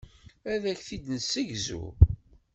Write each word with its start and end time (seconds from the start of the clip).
Ad 0.53 0.63
ak-t-id-nessegzu. 0.71 1.83